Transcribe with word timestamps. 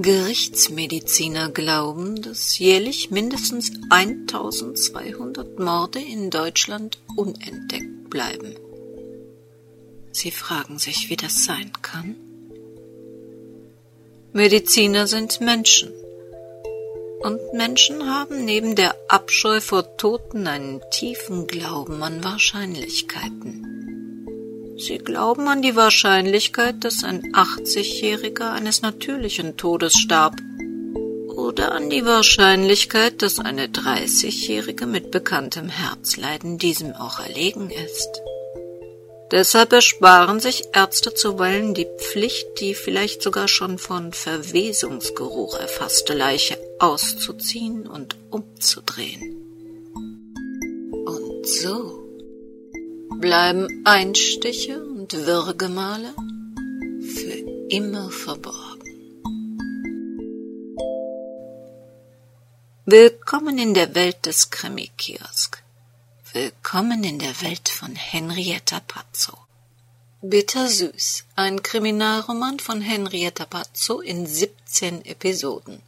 Gerichtsmediziner 0.00 1.50
glauben, 1.50 2.22
dass 2.22 2.56
jährlich 2.56 3.10
mindestens 3.10 3.72
1200 3.90 5.58
Morde 5.58 5.98
in 5.98 6.30
Deutschland 6.30 7.00
unentdeckt 7.16 8.08
bleiben. 8.08 8.54
Sie 10.12 10.30
fragen 10.30 10.78
sich, 10.78 11.10
wie 11.10 11.16
das 11.16 11.44
sein 11.44 11.72
kann. 11.82 12.14
Mediziner 14.32 15.08
sind 15.08 15.40
Menschen. 15.40 15.92
Und 17.20 17.40
Menschen 17.54 18.08
haben 18.08 18.44
neben 18.44 18.76
der 18.76 18.94
Abscheu 19.08 19.60
vor 19.60 19.96
Toten 19.96 20.46
einen 20.46 20.80
tiefen 20.92 21.48
Glauben 21.48 22.04
an 22.04 22.22
Wahrscheinlichkeiten. 22.22 23.77
Sie 24.78 24.98
glauben 24.98 25.48
an 25.48 25.60
die 25.60 25.74
Wahrscheinlichkeit, 25.74 26.84
dass 26.84 27.02
ein 27.02 27.32
80-Jähriger 27.32 28.52
eines 28.52 28.80
natürlichen 28.80 29.56
Todes 29.56 29.94
starb. 29.94 30.36
Oder 31.26 31.72
an 31.72 31.90
die 31.90 32.04
Wahrscheinlichkeit, 32.04 33.20
dass 33.22 33.40
eine 33.40 33.66
30-Jährige 33.66 34.86
mit 34.86 35.10
bekanntem 35.10 35.68
Herzleiden 35.68 36.58
diesem 36.58 36.92
auch 36.92 37.18
erlegen 37.18 37.70
ist. 37.70 38.22
Deshalb 39.32 39.72
ersparen 39.72 40.38
sich 40.38 40.68
Ärzte 40.72 41.12
zuweilen 41.12 41.74
die 41.74 41.88
Pflicht, 41.98 42.46
die 42.60 42.74
vielleicht 42.74 43.20
sogar 43.20 43.48
schon 43.48 43.78
von 43.78 44.12
Verwesungsgeruch 44.12 45.58
erfasste 45.58 46.14
Leiche 46.14 46.56
auszuziehen 46.78 47.88
und 47.88 48.16
umzudrehen. 48.30 49.44
Und 51.04 51.46
so 51.46 52.07
bleiben 53.20 53.82
Einstiche 53.84 54.80
und 54.80 55.12
Würgemale 55.12 56.14
für 57.14 57.38
immer 57.68 58.10
verborgen. 58.10 58.78
Willkommen 62.86 63.58
in 63.58 63.74
der 63.74 63.96
Welt 63.96 64.24
des 64.24 64.50
Krimi-Kiosk. 64.50 65.62
Willkommen 66.32 67.02
in 67.02 67.18
der 67.18 67.40
Welt 67.42 67.68
von 67.68 67.96
Henrietta 67.96 68.80
Pazzo. 68.86 69.36
Bittersüß, 70.22 71.24
ein 71.34 71.62
Kriminalroman 71.62 72.60
von 72.60 72.80
Henrietta 72.80 73.46
Pazzo 73.46 74.00
in 74.00 74.26
17 74.26 75.04
Episoden. 75.04 75.82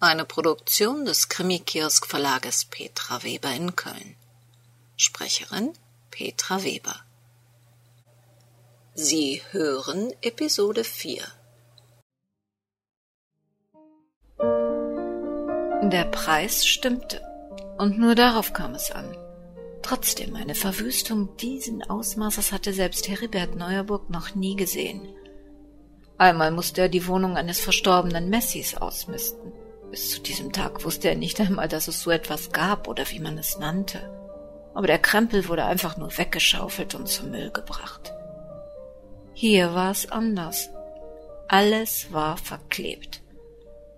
Eine 0.00 0.26
Produktion 0.26 1.06
des 1.06 1.30
Krimi-Kiosk 1.30 2.06
Verlages 2.06 2.66
Petra 2.66 3.22
Weber 3.22 3.52
in 3.52 3.74
Köln. 3.74 4.16
Sprecherin 4.96 5.72
Petra 6.12 6.62
Weber. 6.62 6.94
Sie 8.92 9.40
hören 9.50 10.12
Episode 10.20 10.84
4. 10.84 11.22
Der 15.84 16.04
Preis 16.10 16.66
stimmte, 16.66 17.22
und 17.78 17.98
nur 17.98 18.14
darauf 18.14 18.52
kam 18.52 18.74
es 18.74 18.90
an. 18.90 19.16
Trotzdem, 19.80 20.36
eine 20.36 20.54
Verwüstung 20.54 21.34
diesen 21.38 21.82
Ausmaßes 21.82 22.52
hatte 22.52 22.74
selbst 22.74 23.08
Heribert 23.08 23.56
Neuerburg 23.56 24.10
noch 24.10 24.34
nie 24.34 24.54
gesehen. 24.54 25.08
Einmal 26.18 26.50
musste 26.50 26.82
er 26.82 26.88
die 26.90 27.06
Wohnung 27.06 27.38
eines 27.38 27.58
verstorbenen 27.58 28.28
Messis 28.28 28.76
ausmisten. 28.76 29.50
Bis 29.90 30.10
zu 30.10 30.20
diesem 30.20 30.52
Tag 30.52 30.84
wusste 30.84 31.08
er 31.08 31.16
nicht 31.16 31.40
einmal, 31.40 31.68
dass 31.68 31.88
es 31.88 32.02
so 32.02 32.10
etwas 32.10 32.52
gab 32.52 32.86
oder 32.86 33.10
wie 33.10 33.18
man 33.18 33.38
es 33.38 33.58
nannte 33.58 34.21
aber 34.74 34.86
der 34.86 34.98
Krempel 34.98 35.48
wurde 35.48 35.64
einfach 35.64 35.96
nur 35.96 36.16
weggeschaufelt 36.16 36.94
und 36.94 37.08
zum 37.08 37.30
Müll 37.30 37.50
gebracht. 37.50 38.12
Hier 39.34 39.74
war 39.74 39.90
es 39.90 40.10
anders. 40.10 40.70
Alles 41.48 42.12
war 42.12 42.36
verklebt. 42.36 43.20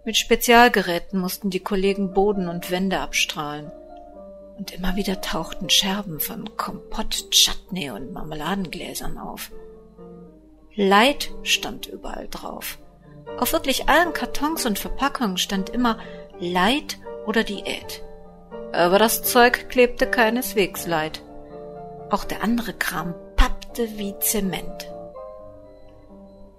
Mit 0.05 0.17
Spezialgeräten 0.17 1.19
mussten 1.19 1.51
die 1.51 1.61
Kollegen 1.61 2.13
Boden 2.13 2.49
und 2.49 2.71
Wände 2.71 3.01
abstrahlen. 3.01 3.71
Und 4.57 4.73
immer 4.73 4.97
wieder 4.97 5.21
tauchten 5.21 5.71
Scherben 5.71 6.21
von 6.21 6.57
Kompott, 6.57 7.31
Chutney 7.31 7.91
und 7.91 8.13
Marmeladengläsern 8.13 9.19
auf. 9.19 9.51
Leid 10.77 11.31
stand 11.43 11.87
überall 11.87 12.29
drauf. 12.29 12.79
Auf 13.39 13.53
wirklich 13.53 13.89
allen 13.89 14.13
Kartons 14.13 14.67
und 14.67 14.79
Verpackungen 14.79 15.39
stand 15.39 15.71
immer 15.71 15.99
Leid 16.39 16.99
oder 17.27 17.43
Diät 17.43 18.03
aber 18.75 18.99
das 18.99 19.23
Zeug 19.23 19.69
klebte 19.69 20.07
keineswegs 20.07 20.87
leid. 20.87 21.23
Auch 22.11 22.25
der 22.25 22.43
andere 22.43 22.75
Kram 22.75 23.15
pappte 23.37 23.99
wie 23.99 24.15
Zement. 24.21 24.91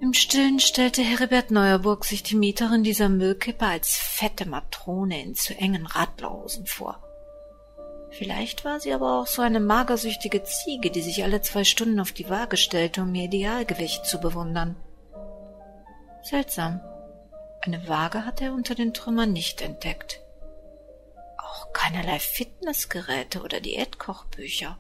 Im 0.02 0.14
Stillen 0.14 0.60
stellte 0.60 1.02
Heribert 1.02 1.52
Neuerburg 1.52 2.06
sich 2.06 2.24
die 2.24 2.36
Mieterin 2.36 2.84
dieser 2.84 3.10
Müllkippe 3.10 3.66
als 3.66 3.96
fette 3.96 4.48
Matrone 4.48 5.22
in 5.22 5.36
zu 5.36 5.56
engen 5.56 5.86
Radlerhosen 5.86 6.66
vor. 6.66 7.02
Vielleicht 8.12 8.66
war 8.66 8.80
sie 8.80 8.94
aber 8.94 9.20
auch 9.20 9.28
so 9.28 9.42
eine 9.42 9.60
magersüchtige 9.60 10.44
Ziege, 10.44 10.92
die 10.92 11.02
sich 11.02 11.24
alle 11.24 11.42
zwei 11.42 11.64
Stunden 11.64 12.00
auf 12.00 12.12
die 12.12 12.30
Waage 12.30 12.58
stellte, 12.58 13.02
um 13.02 13.14
ihr 13.16 13.26
Idealgewicht 13.26 14.06
zu 14.06 14.20
bewundern. 14.20 14.76
Seltsam. 16.24 16.82
Eine 17.62 17.88
Waage 17.88 18.26
hatte 18.26 18.46
er 18.46 18.54
unter 18.54 18.76
den 18.76 18.94
Trümmern 18.94 19.34
nicht 19.34 19.62
entdeckt 19.62 20.25
keinerlei 21.74 22.20
Fitnessgeräte 22.20 23.42
oder 23.42 23.60
Diätkochbücher. 23.60 24.78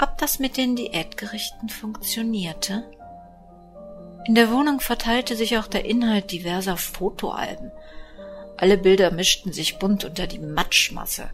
Ob 0.00 0.18
das 0.18 0.38
mit 0.38 0.56
den 0.56 0.76
Diätgerichten 0.76 1.68
funktionierte? 1.68 2.90
In 4.26 4.34
der 4.34 4.50
Wohnung 4.50 4.80
verteilte 4.80 5.36
sich 5.36 5.58
auch 5.58 5.66
der 5.66 5.84
Inhalt 5.84 6.30
diverser 6.32 6.76
Fotoalben. 6.76 7.70
Alle 8.56 8.78
Bilder 8.78 9.10
mischten 9.10 9.52
sich 9.52 9.78
bunt 9.78 10.04
unter 10.04 10.26
die 10.26 10.38
Matschmasse. 10.38 11.30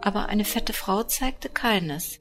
Aber 0.00 0.28
eine 0.28 0.44
fette 0.44 0.72
Frau 0.72 1.02
zeigte 1.02 1.48
keines. 1.48 2.20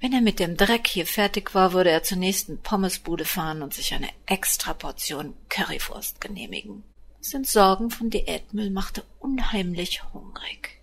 Wenn 0.00 0.12
er 0.12 0.20
mit 0.20 0.38
dem 0.38 0.56
Dreck 0.56 0.86
hier 0.86 1.06
fertig 1.06 1.54
war, 1.54 1.72
würde 1.72 1.90
er 1.90 2.02
zur 2.02 2.18
nächsten 2.18 2.60
Pommesbude 2.62 3.24
fahren 3.24 3.62
und 3.62 3.74
sich 3.74 3.94
eine 3.94 4.08
extra 4.26 4.74
Portion 4.74 5.34
Currywurst 5.48 6.20
genehmigen 6.20 6.84
sind 7.30 7.46
Sorgen 7.48 7.90
von 7.90 8.10
Diätmüll 8.10 8.70
machte 8.70 9.04
unheimlich 9.18 10.02
hungrig. 10.12 10.82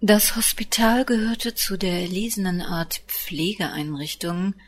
Das 0.00 0.36
Hospital 0.36 1.04
gehörte 1.04 1.54
zu 1.54 1.76
der 1.78 2.02
erlesenen 2.02 2.60
Art 2.60 3.02
Pflegeeinrichtungen, 3.06 4.60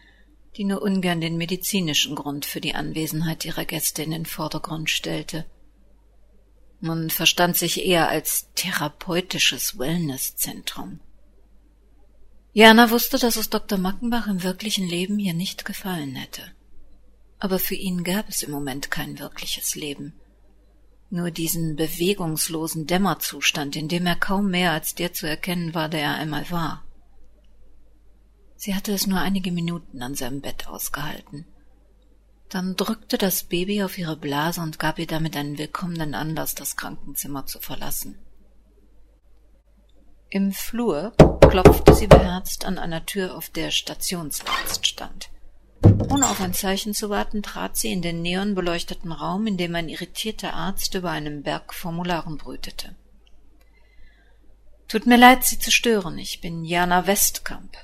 die 0.57 0.65
nur 0.65 0.81
ungern 0.81 1.21
den 1.21 1.37
medizinischen 1.37 2.15
Grund 2.15 2.47
für 2.47 2.63
die 2.63 2.75
Anwesenheit 2.75 3.45
ihrer 3.45 3.67
Gäste 3.67 4.03
in 4.03 4.13
den 4.13 4.25
Vordergrund 4.25 4.89
stellte. 4.89 5.45
Man 6.81 7.11
verstand 7.11 7.57
sich 7.57 7.85
eher 7.85 8.09
als 8.09 8.49
therapeutisches 8.55 9.79
Wellnesszentrum. 9.79 11.01
Jana 12.55 12.91
wusste, 12.91 13.19
dass 13.19 13.37
es 13.37 13.51
Dr. 13.51 13.79
Mackenbach 13.79 14.29
im 14.29 14.43
wirklichen 14.43 14.89
Leben 14.89 15.19
hier 15.19 15.35
nicht 15.35 15.67
gefallen 15.67 16.15
hätte 16.15 16.56
aber 17.39 17.59
für 17.59 17.75
ihn 17.75 18.05
gab 18.05 18.29
es 18.29 18.43
im 18.43 18.51
Moment 18.51 18.91
kein 18.91 19.19
wirkliches 19.19 19.75
Leben. 19.75 20.15
Nur 21.11 21.31
diesen 21.31 21.77
bewegungslosen 21.77 22.87
Dämmerzustand, 22.87 23.77
in 23.77 23.89
dem 23.89 24.07
er 24.07 24.17
kaum 24.17 24.51
mehr 24.51 24.73
als 24.73 24.95
der 24.95 25.13
zu 25.13 25.29
erkennen 25.29 25.75
war, 25.75 25.89
der 25.89 26.01
er 26.01 26.15
einmal 26.17 26.51
war. 26.51 26.85
Sie 28.57 28.75
hatte 28.75 28.93
es 28.93 29.07
nur 29.07 29.21
einige 29.21 29.53
Minuten 29.53 30.03
an 30.03 30.15
seinem 30.15 30.41
Bett 30.41 30.67
ausgehalten. 30.67 31.47
Dann 32.49 32.77
drückte 32.77 33.19
das 33.19 33.45
Baby 33.45 33.83
auf 33.83 33.99
ihre 33.99 34.17
Blase 34.17 34.61
und 34.61 34.79
gab 34.79 34.99
ihr 34.99 35.07
damit 35.07 35.37
einen 35.37 35.59
willkommenen 35.59 36.15
Anlass, 36.15 36.55
das 36.55 36.77
Krankenzimmer 36.77 37.47
zu 37.47 37.61
verlassen. 37.61 38.19
Im 40.31 40.53
Flur 40.53 41.13
klopfte 41.41 41.95
sie 41.95 42.07
beherzt 42.07 42.65
an 42.65 42.79
einer 42.79 43.07
Tür, 43.07 43.37
auf 43.37 43.51
der 43.51 43.71
Stationsarzt 43.71 44.87
stand. 44.87 45.31
Ohne 45.99 46.29
auf 46.29 46.41
ein 46.41 46.55
Zeichen 46.55 46.95
zu 46.95 47.11
warten, 47.11 47.43
trat 47.43 47.77
sie 47.77 47.91
in 47.91 48.03
den 48.03 48.23
neonbeleuchteten 48.23 49.13
Raum, 49.13 49.47
in 49.47 49.57
dem 49.57 49.75
ein 49.75 49.89
irritierter 49.89 50.55
Arzt 50.55 50.95
über 50.95 51.11
einem 51.11 51.43
Berg 51.43 51.75
Formularen 51.75 52.37
brütete. 52.37 52.95
Tut 54.89 55.07
mir 55.07 55.17
leid, 55.17 55.45
Sie 55.45 55.59
zu 55.59 55.73
stören. 55.73 56.17
Ich 56.19 56.41
bin 56.41 56.65
Jana 56.65 57.07
Westkamp. 57.07 57.77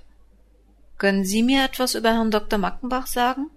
Können 0.98 1.24
Sie 1.24 1.42
mir 1.42 1.64
etwas 1.64 1.94
über 1.94 2.10
Herrn 2.12 2.30
Dr. 2.30 2.58
Mackenbach 2.58 3.06
sagen? 3.06 3.50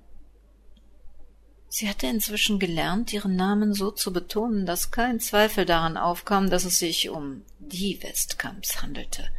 Sie 1.67 1.89
hatte 1.89 2.07
inzwischen 2.07 2.57
gelernt, 2.57 3.11
ihren 3.11 3.35
Namen 3.35 3.73
so 3.73 3.91
zu 3.91 4.13
betonen, 4.13 4.65
dass 4.65 4.91
kein 4.91 5.19
Zweifel 5.19 5.65
daran 5.65 5.97
aufkam, 5.97 6.49
dass 6.49 6.63
es 6.63 6.79
sich 6.79 7.09
um 7.09 7.43
die 7.59 8.01
Westkamps 8.01 8.81
handelte. 8.81 9.29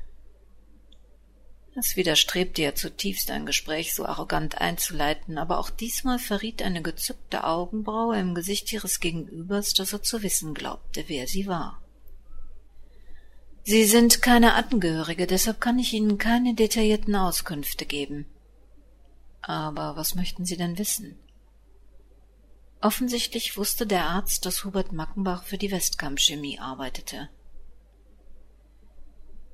Es 1.78 1.94
widerstrebte 1.94 2.62
ihr 2.62 2.74
zutiefst, 2.74 3.30
ein 3.30 3.44
Gespräch 3.44 3.94
so 3.94 4.06
arrogant 4.06 4.58
einzuleiten, 4.58 5.36
aber 5.36 5.58
auch 5.58 5.68
diesmal 5.68 6.18
verriet 6.18 6.62
eine 6.62 6.80
gezückte 6.80 7.44
Augenbraue 7.44 8.18
im 8.18 8.34
Gesicht 8.34 8.72
ihres 8.72 8.98
Gegenübers, 8.98 9.74
dass 9.74 9.92
er 9.92 10.02
zu 10.02 10.22
wissen 10.22 10.54
glaubte, 10.54 11.04
wer 11.08 11.26
sie 11.26 11.46
war. 11.46 11.82
Sie 13.64 13.84
sind 13.84 14.22
keine 14.22 14.54
Angehörige, 14.54 15.26
deshalb 15.26 15.60
kann 15.60 15.78
ich 15.78 15.92
Ihnen 15.92 16.16
keine 16.16 16.54
detaillierten 16.54 17.14
Auskünfte 17.14 17.84
geben. 17.84 18.24
Aber 19.42 19.96
was 19.96 20.14
möchten 20.14 20.46
Sie 20.46 20.56
denn 20.56 20.78
wissen? 20.78 21.18
Offensichtlich 22.80 23.58
wusste 23.58 23.86
der 23.86 24.04
Arzt, 24.04 24.46
dass 24.46 24.64
Hubert 24.64 24.92
Mackenbach 24.92 25.42
für 25.42 25.58
die 25.58 25.72
Westkamp 25.72 26.20
Chemie 26.20 26.58
arbeitete. 26.58 27.28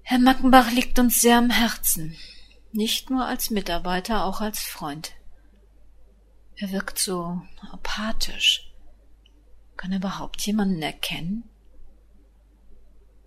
Herr 0.02 0.18
Mackenbach 0.18 0.70
liegt 0.72 0.98
uns 0.98 1.20
sehr 1.20 1.38
am 1.38 1.50
Herzen, 1.50 2.16
nicht 2.72 3.10
nur 3.10 3.24
als 3.24 3.50
Mitarbeiter, 3.50 4.24
auch 4.24 4.40
als 4.40 4.60
Freund. 4.60 5.12
Er 6.56 6.72
wirkt 6.72 6.98
so 6.98 7.40
apathisch. 7.70 8.72
Kann 9.76 9.92
er 9.92 9.98
überhaupt 9.98 10.40
jemanden 10.42 10.82
erkennen? 10.82 11.44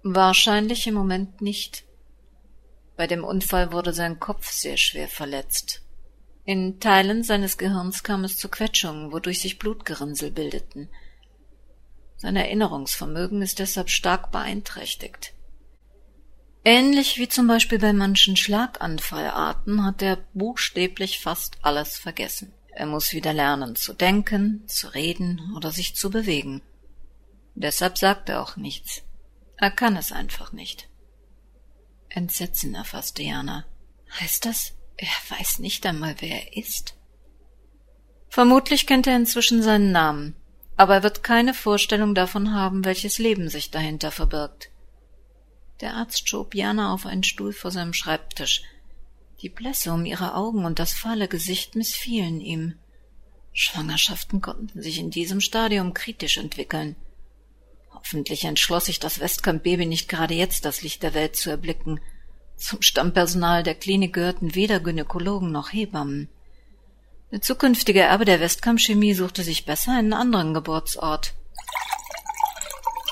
Wahrscheinlich 0.04 0.86
im 0.88 0.94
Moment 0.94 1.42
nicht. 1.42 1.83
Bei 2.95 3.07
dem 3.07 3.24
Unfall 3.24 3.72
wurde 3.72 3.94
sein 3.94 4.19
Kopf 4.19 4.51
sehr 4.51 4.77
schwer 4.77 5.07
verletzt. 5.07 5.81
In 6.45 6.80
Teilen 6.80 7.24
seines 7.24 7.57
Gehirns 7.57 8.04
kam 8.04 8.24
es 8.24 8.38
zu 8.38 8.50
Quetschungen, 8.50 9.12
wodurch 9.12 9.42
sich 9.42 9.57
Blutgerinnsel 9.57 10.31
bildeten. 10.31 10.89
Sein 12.18 12.36
Erinnerungsvermögen 12.36 13.42
ist 13.42 13.60
deshalb 13.60 13.89
stark 13.89 14.31
beeinträchtigt. 14.31 15.34
Ähnlich 16.67 17.19
wie 17.19 17.29
zum 17.29 17.45
Beispiel 17.45 17.77
bei 17.77 17.94
manchen 17.94 18.35
Schlaganfallarten 18.35 19.85
hat 19.85 20.01
er 20.01 20.17
buchstäblich 20.33 21.19
fast 21.19 21.57
alles 21.62 21.95
vergessen. 21.95 22.51
Er 22.71 22.88
muss 22.88 23.13
wieder 23.13 23.33
lernen 23.33 23.75
zu 23.75 23.94
denken, 23.94 24.67
zu 24.67 24.88
reden 24.88 25.53
oder 25.56 25.71
sich 25.71 25.95
zu 25.95 26.09
bewegen. 26.09 26.63
Deshalb 27.53 28.00
sagt 28.00 28.29
er 28.29 28.41
auch 28.41 28.57
nichts. 28.57 29.03
Er 29.57 29.69
kann 29.69 29.95
es 29.95 30.12
einfach 30.12 30.53
nicht. 30.53 30.89
Entsetzen 32.09 32.73
erfasste 32.73 33.21
Jana. 33.21 33.65
Heißt 34.19 34.45
das, 34.45 34.73
er 34.97 35.38
weiß 35.38 35.59
nicht 35.59 35.85
einmal, 35.85 36.15
wer 36.19 36.47
er 36.47 36.57
ist? 36.57 36.95
Vermutlich 38.27 38.88
kennt 38.88 39.06
er 39.06 39.15
inzwischen 39.15 39.62
seinen 39.62 39.91
Namen, 39.91 40.35
aber 40.77 40.95
er 40.95 41.03
wird 41.03 41.21
keine 41.21 41.53
Vorstellung 41.53 42.15
davon 42.15 42.56
haben, 42.56 42.85
welches 42.85 43.19
Leben 43.19 43.50
sich 43.50 43.69
dahinter 43.69 44.09
verbirgt. 44.09 44.71
Der 45.81 45.95
Arzt 45.95 46.30
schob 46.30 46.56
Jana 46.56 46.94
auf 46.94 47.06
einen 47.06 47.24
Stuhl 47.24 47.51
vor 47.51 47.72
seinem 47.72 47.94
Schreibtisch. 47.94 48.63
Die 49.42 49.50
Blässe 49.50 49.92
um 49.92 50.06
ihre 50.06 50.36
Augen 50.36 50.63
und 50.63 50.80
das 50.80 50.94
fahle 50.94 51.27
Gesicht 51.27 51.75
missfielen 51.75 52.39
ihm. 52.39 52.75
Schwangerschaften 53.51 54.42
konnten 54.42 54.81
sich 54.81 55.00
in 55.00 55.12
diesem 55.12 55.42
Stadium 55.42 55.94
kritisch 55.94 56.38
entwickeln. 56.38 56.95
Hoffentlich 57.94 58.45
entschloss 58.45 58.86
sich 58.86 59.00
das 59.00 59.19
Westkamp-Baby 59.19 59.86
nicht 59.86 60.07
gerade 60.07 60.33
jetzt 60.33 60.63
das 60.63 60.81
Licht 60.81 61.04
der 61.04 61.13
Welt 61.13 61.36
zu 61.36 61.50
erblicken. 61.50 62.00
Zum 62.57 62.81
Stammpersonal 62.81 63.63
der 63.63 63.75
Klinik 63.75 64.13
gehörten 64.13 64.56
weder 64.56 64.80
Gynäkologen 64.80 65.51
noch 65.51 65.74
Hebammen. 65.74 66.30
Der 67.31 67.42
zukünftige 67.42 68.01
Erbe 68.01 68.24
der 68.24 68.39
Westkamp-Chemie 68.39 69.13
suchte 69.13 69.44
sich 69.44 69.66
besser 69.66 69.94
einen 69.94 70.13
anderen 70.13 70.54
Geburtsort. 70.54 71.33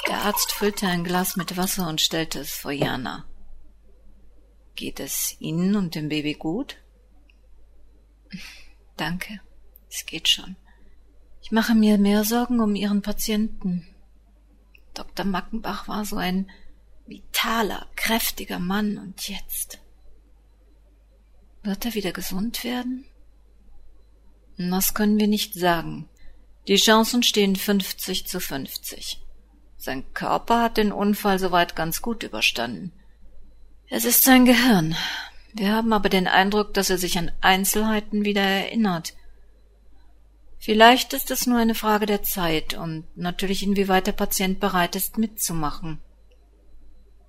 Der 0.08 0.22
Arzt 0.22 0.52
füllte 0.52 0.88
ein 0.88 1.04
Glas 1.04 1.36
mit 1.38 1.56
Wasser 1.56 1.88
und 1.88 2.02
stellte 2.02 2.40
es 2.40 2.52
vor 2.52 2.72
Jana. 2.72 3.26
Geht 4.76 5.00
es 5.00 5.36
Ihnen 5.40 5.76
und 5.76 5.96
dem 5.96 6.10
Baby 6.10 6.34
gut? 6.34 6.78
Danke, 8.98 9.40
es 9.90 10.06
geht 10.06 10.28
schon. 10.28 10.56
Ich 11.42 11.52
mache 11.52 11.76
mir 11.76 11.98
mehr 11.98 12.24
Sorgen 12.24 12.60
um 12.60 12.76
Ihren 12.76 13.02
Patienten. 13.02 13.88
Dr. 14.94 15.26
Mackenbach 15.26 15.88
war 15.88 16.06
so 16.06 16.18
ein 16.18 16.50
vitaler, 17.06 17.88
kräftiger 17.96 18.60
Mann 18.60 18.98
und 18.98 19.28
jetzt. 19.28 19.80
Wird 21.64 21.86
er 21.86 21.94
wieder 21.94 22.12
gesund 22.12 22.64
werden? 22.64 23.06
Das 24.58 24.94
können 24.94 25.20
wir 25.20 25.28
nicht 25.28 25.54
sagen. 25.54 26.10
Die 26.68 26.76
Chancen 26.76 27.24
stehen 27.24 27.56
50 27.56 28.28
zu 28.28 28.40
50. 28.40 29.23
Sein 29.84 30.14
Körper 30.14 30.62
hat 30.62 30.78
den 30.78 30.94
Unfall 30.94 31.40
soweit 31.40 31.76
ganz 31.76 32.02
gut 32.02 32.24
überstanden. 32.24 32.94
Es 33.90 34.06
ist 34.06 34.24
sein 34.24 34.46
Gehirn. 34.46 34.96
Wir 35.52 35.74
haben 35.74 35.92
aber 35.92 36.08
den 36.08 36.26
Eindruck, 36.26 36.74
dass 36.74 36.90
er 36.90 36.98
sich 36.98 37.18
an 37.18 37.34
Einzelheiten 37.42 38.24
wieder 38.24 38.44
erinnert. 38.44 39.14
Vielleicht 40.58 41.12
ist 41.12 41.32
es 41.32 41.48
nur 41.48 41.60
eine 41.60 41.76
Frage 41.76 42.06
der 42.06 42.24
Zeit 42.24 42.76
und 42.76 43.06
natürlich 43.18 43.62
inwieweit 43.62 44.08
der 44.08 44.14
Patient 44.14 44.62
bereit 44.62 44.96
ist 44.96 45.18
mitzumachen. 45.18 46.00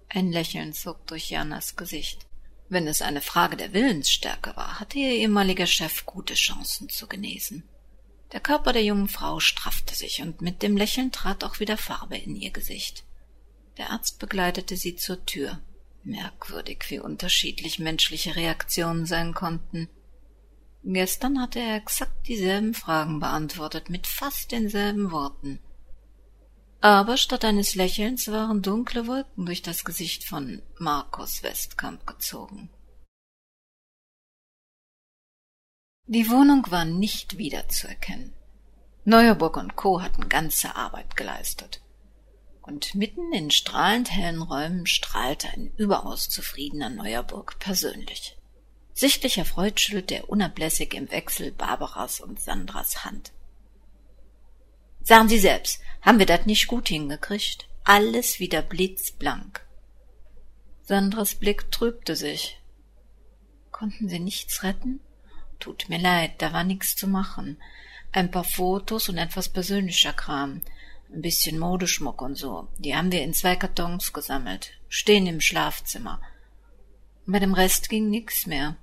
Ein 0.09 0.31
Lächeln 0.31 0.73
zog 0.75 1.09
durch 1.09 1.31
Janas 1.31 1.75
Gesicht. 1.75 2.25
Wenn 2.69 2.87
es 2.87 3.03
eine 3.03 3.21
Frage 3.21 3.57
der 3.57 3.73
Willensstärke 3.73 4.55
war, 4.55 4.79
hatte 4.79 5.01
ihr 5.01 5.11
ehemaliger 5.11 5.67
Chef 5.67 6.07
gute 6.07 6.35
Chancen 6.35 6.89
zu 6.89 7.09
genesen. 7.09 7.65
Der 8.35 8.41
Körper 8.41 8.73
der 8.73 8.83
jungen 8.83 9.09
Frau 9.09 9.39
straffte 9.39 9.95
sich, 9.95 10.21
und 10.21 10.43
mit 10.43 10.65
dem 10.65 10.77
Lächeln 10.77 11.13
trat 11.13 11.45
auch 11.45 11.61
wieder 11.61 11.77
Farbe 11.77 12.17
in 12.17 12.35
ihr 12.35 12.51
Gesicht. 12.51 13.05
Der 13.79 13.91
Arzt 13.91 14.19
begleitete 14.19 14.77
sie 14.77 14.97
zur 14.97 15.25
Tür. 15.25 15.61
Merkwürdig, 16.03 16.85
wie 16.89 16.99
unterschiedlich 16.99 17.79
menschliche 17.79 18.35
Reaktionen 18.35 19.07
sein 19.07 19.35
konnten. 19.35 19.89
Gestern 20.83 21.41
hatte 21.41 21.61
er 21.61 21.77
exakt 21.77 22.27
dieselben 22.27 22.75
Fragen 22.75 23.21
beantwortet, 23.21 23.89
mit 23.89 24.09
fast 24.09 24.51
denselben 24.51 25.13
Worten. 25.13 25.61
Aber 26.81 27.17
statt 27.17 27.45
eines 27.45 27.77
Lächelns 27.77 28.27
waren 28.27 28.63
dunkle 28.63 29.07
Wolken 29.07 29.47
durch 29.47 29.63
das 29.63 29.85
Gesicht 29.85 30.25
von 30.25 30.61
Markus 30.81 31.45
Westkamp 31.45 32.05
gezogen. 32.05 32.69
Die 36.07 36.29
Wohnung 36.29 36.71
war 36.71 36.85
nicht 36.85 37.39
wiederzuerkennen. 37.39 38.35
Neuerburg 39.07 39.57
und 39.57 39.75
Co. 39.75 40.03
hatten 40.03 40.29
ganze 40.29 40.77
Arbeit 40.77 41.17
geleistet. 41.17 41.81
Und 42.61 42.95
mitten 42.95 43.33
in 43.33 43.51
strahlend 43.51 44.11
hellen 44.11 44.43
Räumen 44.43 44.87
strahlte 44.87 45.49
ein 45.49 45.73
überaus 45.79 46.29
zufriedener 46.29 46.91
Neuerburg 46.91 47.59
persönlich. 47.59 48.37
Sichtlich 48.93 49.39
erfreut 49.39 49.81
schüttelte 49.81 50.17
er 50.17 50.29
unablässig 50.29 50.93
im 50.93 51.11
Wechsel 51.11 51.53
Barbaras 51.53 52.21
und 52.21 52.39
Sandras 52.39 53.07
Hand. 53.07 53.33
Sagen 55.03 55.29
Sie 55.29 55.39
selbst, 55.39 55.81
haben 56.03 56.19
wir 56.19 56.27
das 56.27 56.45
nicht 56.45 56.67
gut 56.67 56.89
hingekriegt? 56.89 57.67
Alles 57.83 58.41
wieder 58.41 58.61
blitzblank. 58.61 59.67
Sandras 60.83 61.35
Blick 61.35 61.73
trübte 61.73 62.15
sich. 62.15 62.61
Konnten 63.71 64.09
Sie 64.09 64.21
nichts 64.21 64.63
retten? 64.63 65.01
Tut 65.65 65.89
mir 65.89 65.99
leid, 65.99 66.43
da 66.43 66.53
war 66.53 66.63
nichts 66.63 66.95
zu 66.95 67.09
machen. 67.09 67.57
Ein 68.13 68.31
paar 68.31 68.45
Fotos 68.45 69.09
und 69.09 69.17
etwas 69.17 69.49
persönlicher 69.49 70.13
Kram. 70.13 70.61
Ein 71.11 71.23
bisschen 71.23 71.59
Modeschmuck 71.59 72.21
und 72.21 72.35
so. 72.35 72.69
Die 72.77 72.95
haben 72.95 73.11
wir 73.11 73.23
in 73.23 73.33
zwei 73.33 73.57
Kartons 73.57 74.13
gesammelt. 74.13 74.73
Stehen 74.91 75.27
im 75.27 75.41
Schlafzimmer. 75.41 76.21
bei 77.25 77.39
dem 77.39 77.55
Rest 77.55 77.89
ging 77.89 78.11
nix 78.11 78.45
mehr. 78.45 78.77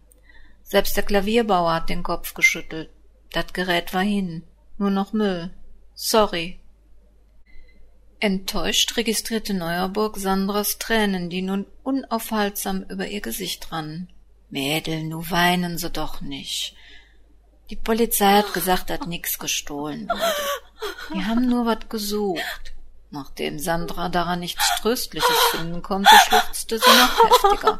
Selbst 0.63 0.97
der 0.97 1.03
Klavierbauer 1.03 1.75
hat 1.75 1.89
den 1.89 2.01
Kopf 2.01 2.33
geschüttelt. 2.33 2.89
Das 3.31 3.53
Gerät 3.53 3.93
war 3.93 4.01
hin. 4.01 4.41
Nur 4.79 4.89
noch 4.89 5.13
Müll. 5.13 5.53
Sorry. 5.93 6.59
Enttäuscht 8.19 8.97
registrierte 8.97 9.53
Neuerburg 9.53 10.17
Sandras 10.17 10.79
Tränen, 10.79 11.29
die 11.29 11.43
nun 11.43 11.67
unaufhaltsam 11.83 12.83
über 12.89 13.07
ihr 13.07 13.21
Gesicht 13.21 13.71
rannen. 13.71 14.11
Mädel, 14.51 15.03
nu 15.03 15.23
weinen 15.29 15.77
sie 15.77 15.89
doch 15.89 16.21
nicht. 16.21 16.75
Die 17.69 17.75
Polizei 17.75 18.33
hat 18.33 18.53
gesagt, 18.53 18.89
dass 18.89 19.07
nix 19.07 19.39
gestohlen 19.39 20.07
wurde. 20.09 21.15
Die 21.15 21.25
haben 21.25 21.47
nur 21.47 21.65
was 21.65 21.87
gesucht. 21.89 22.73
Nachdem 23.09 23.59
Sandra 23.59 24.09
daran 24.09 24.41
nichts 24.41 24.63
Tröstliches 24.81 25.37
finden 25.51 25.81
konnte, 25.81 26.09
schluchzte 26.27 26.79
sie 26.79 26.89
noch 26.89 27.23
heftiger. 27.23 27.79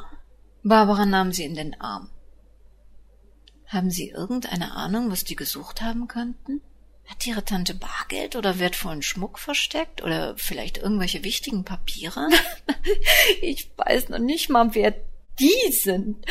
Barbara 0.64 1.06
nahm 1.06 1.32
sie 1.32 1.46
in 1.46 1.56
den 1.56 1.80
Arm. 1.80 2.10
Haben 3.72 3.90
Sie 3.90 4.10
irgendeine 4.10 4.74
Ahnung, 4.74 5.10
was 5.12 5.24
die 5.24 5.38
gesucht 5.38 5.82
haben 5.82 6.10
könnten? 6.10 6.62
Hat 7.06 7.26
Ihre 7.26 7.46
Tante 7.46 7.74
Bargeld 7.74 8.36
oder 8.36 8.60
wertvollen 8.60 9.02
Schmuck 9.02 9.40
versteckt? 9.40 10.04
Oder 10.04 10.36
vielleicht 10.38 10.78
irgendwelche 10.78 11.24
wichtigen 11.24 11.64
Papiere? 11.64 12.28
ich 13.42 13.72
weiß 13.78 14.10
noch 14.10 14.20
nicht 14.20 14.50
mal, 14.50 14.76
wer 14.76 14.94
die 15.40 15.72
sind. 15.72 16.26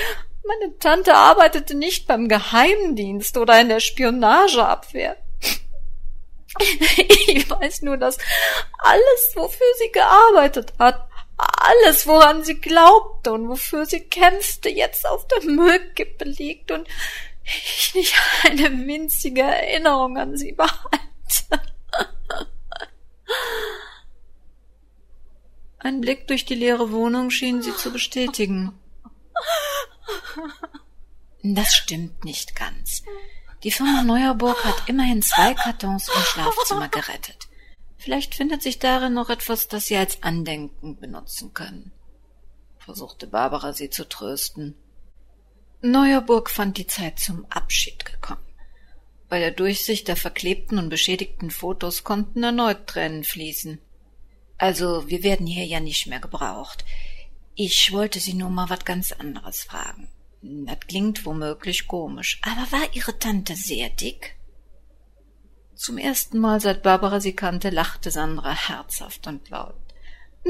Meine 0.45 0.79
Tante 0.79 1.15
arbeitete 1.15 1.75
nicht 1.75 2.07
beim 2.07 2.29
Geheimdienst 2.29 3.37
oder 3.37 3.61
in 3.61 3.69
der 3.69 3.81
Spionageabwehr. 3.81 5.17
Ich 7.29 7.49
weiß 7.49 7.83
nur, 7.83 7.97
dass 7.97 8.19
alles, 8.79 9.33
wofür 9.35 9.67
sie 9.79 9.93
gearbeitet 9.93 10.73
hat, 10.81 11.09
alles, 11.37 12.07
woran 12.07 12.45
sie 12.45 12.61
glaubte 12.61 13.33
und 13.33 13.49
wofür 13.49 13.87
sie 13.87 14.01
kämpfte, 14.01 14.69
jetzt 14.69 15.07
auf 15.07 15.27
der 15.29 15.43
Müllkippe 15.43 16.25
liegt 16.25 16.73
und 16.73 16.89
ich 17.45 17.95
nicht 17.95 18.15
eine 18.45 18.87
winzige 18.87 19.43
Erinnerung 19.43 20.19
an 20.19 20.37
sie 20.37 20.53
behalte. 20.53 21.01
Ein 25.79 26.01
Blick 26.01 26.27
durch 26.29 26.45
die 26.45 26.55
leere 26.55 26.93
Wohnung 26.93 27.31
schien 27.31 27.63
sie 27.63 27.75
zu 27.75 27.91
bestätigen. 27.91 28.79
Das 31.43 31.75
stimmt 31.75 32.25
nicht 32.25 32.55
ganz. 32.55 33.03
Die 33.63 33.71
Firma 33.71 34.03
Neuerburg 34.03 34.65
hat 34.65 34.89
immerhin 34.89 35.23
zwei 35.23 35.55
Kartons 35.55 36.09
im 36.09 36.23
Schlafzimmer 36.23 36.89
gerettet. 36.89 37.49
Vielleicht 37.97 38.35
findet 38.35 38.63
sich 38.63 38.79
darin 38.79 39.13
noch 39.13 39.29
etwas, 39.29 39.69
das 39.69 39.87
Sie 39.87 39.97
als 39.97 40.23
Andenken 40.23 40.99
benutzen 40.99 41.53
können, 41.53 41.93
versuchte 42.79 43.27
Barbara 43.27 43.75
sie 43.75 43.91
zu 43.91 44.09
trösten. 44.09 44.75
Neuerburg 45.83 46.51
fand 46.51 46.79
die 46.79 46.87
Zeit 46.87 47.19
zum 47.19 47.45
Abschied 47.51 48.05
gekommen. 48.07 48.45
Bei 49.29 49.39
der 49.39 49.51
Durchsicht 49.51 50.09
der 50.09 50.17
verklebten 50.17 50.79
und 50.79 50.89
beschädigten 50.89 51.51
Fotos 51.51 52.03
konnten 52.03 52.43
erneut 52.43 52.87
Tränen 52.87 53.23
fließen. 53.23 53.79
Also, 54.59 55.09
wir 55.09 55.23
werden 55.23 55.47
hier 55.47 55.65
ja 55.67 55.81
nicht 55.81 56.07
mehr 56.07 56.21
gebraucht. 56.21 56.85
Ich 57.63 57.93
wollte 57.93 58.21
Sie 58.21 58.33
nur 58.33 58.49
mal 58.49 58.71
was 58.71 58.87
ganz 58.87 59.13
anderes 59.13 59.65
fragen. 59.65 60.09
Das 60.41 60.81
klingt 60.89 61.27
womöglich 61.27 61.87
komisch, 61.89 62.41
aber 62.41 62.73
war 62.73 62.95
Ihre 62.95 63.19
Tante 63.19 63.55
sehr 63.55 63.91
dick? 63.91 64.35
Zum 65.75 65.99
ersten 65.99 66.39
Mal 66.39 66.59
seit 66.63 66.83
Barbara 66.83 67.21
sie 67.21 67.37
kannte, 67.37 67.69
lachte 67.69 68.11
Sandra 68.11 68.55
herzhaft 68.55 69.27
und 69.27 69.51
laut. 69.51 69.77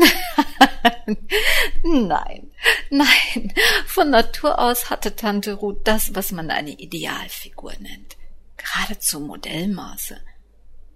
nein, 1.83 2.53
nein, 2.91 3.55
von 3.87 4.11
Natur 4.11 4.61
aus 4.61 4.89
hatte 4.89 5.17
Tante 5.17 5.55
Ruth 5.55 5.81
das, 5.83 6.15
was 6.15 6.31
man 6.31 6.49
eine 6.49 6.79
Idealfigur 6.79 7.73
nennt. 7.81 8.19
Geradezu 8.57 9.19
Modellmaße. 9.19 10.21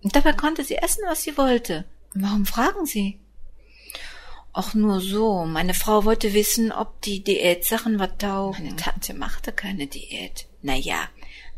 Dabei 0.04 0.32
konnte 0.32 0.62
sie 0.62 0.76
essen, 0.76 1.02
was 1.08 1.24
sie 1.24 1.36
wollte. 1.36 1.86
Warum 2.14 2.46
fragen 2.46 2.86
Sie? 2.86 3.18
Ach, 4.56 4.72
nur 4.72 5.00
so. 5.00 5.44
Meine 5.44 5.74
Frau 5.74 6.04
wollte 6.04 6.32
wissen, 6.32 6.70
ob 6.70 7.02
die 7.02 7.24
Diätsachen 7.24 7.98
was 7.98 8.16
taugen. 8.18 8.64
Meine 8.64 8.76
Tante 8.76 9.12
machte 9.12 9.52
keine 9.52 9.88
Diät. 9.88 10.46
Na 10.62 10.76
ja, 10.76 11.08